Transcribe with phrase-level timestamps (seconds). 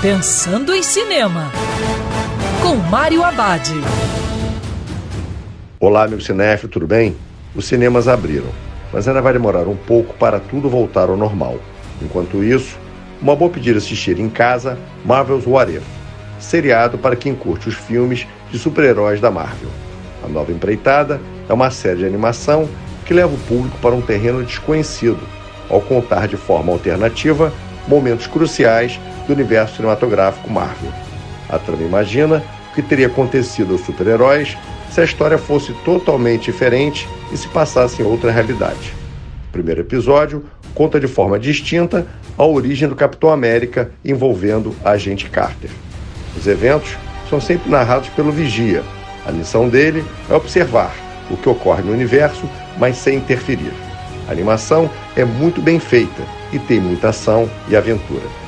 [0.00, 1.50] Pensando em Cinema,
[2.62, 3.68] com Mário Abad.
[5.80, 7.16] Olá, amigo cinéfilo, tudo bem?
[7.52, 8.46] Os cinemas abriram,
[8.92, 11.58] mas ainda vai demorar um pouco para tudo voltar ao normal.
[12.00, 12.78] Enquanto isso,
[13.20, 15.82] uma boa pedida assistir em casa Marvel's What If,
[16.38, 19.70] seriado para quem curte os filmes de super-heróis da Marvel.
[20.24, 22.68] A nova empreitada é uma série de animação
[23.04, 25.18] que leva o público para um terreno desconhecido,
[25.68, 27.52] ao contar de forma alternativa
[27.88, 30.90] momentos cruciais do universo cinematográfico Marvel.
[31.48, 32.42] A trama imagina
[32.72, 34.56] o que teria acontecido aos super-heróis
[34.90, 38.94] se a história fosse totalmente diferente e se passasse em outra realidade.
[39.48, 42.06] O primeiro episódio conta de forma distinta
[42.36, 45.70] a origem do Capitão América envolvendo a agente Carter.
[46.36, 46.96] Os eventos
[47.28, 48.82] são sempre narrados pelo Vigia.
[49.26, 50.94] A missão dele é observar
[51.30, 52.48] o que ocorre no universo,
[52.78, 53.72] mas sem interferir.
[54.26, 58.47] A animação é muito bem feita e tem muita ação e aventura.